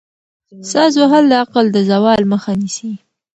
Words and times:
ساز 0.71 0.93
وهل 1.01 1.23
د 1.29 1.33
عقل 1.41 1.65
د 1.71 1.77
زوال 1.89 2.21
مخه 2.33 2.51
نیسي. 2.61 2.91